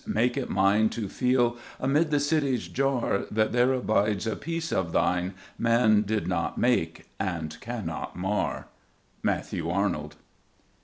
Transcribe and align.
make 0.07 0.35
it 0.35 0.49
mine 0.49 0.89
To 0.89 1.07
feel, 1.07 1.57
amid 1.79 2.09
the 2.09 2.19
city's 2.19 2.67
jar, 2.67 3.25
That 3.29 3.51
there 3.51 3.71
abides 3.71 4.25
a 4.25 4.35
peace 4.35 4.71
of 4.71 4.93
thine 4.93 5.35
Man 5.59 6.01
did 6.01 6.27
not 6.27 6.57
make, 6.57 7.05
and 7.19 7.55
cannot 7.61 8.15
mar. 8.15 8.65
MATTHEW 9.21 9.69
ARNOLD. 9.69 10.15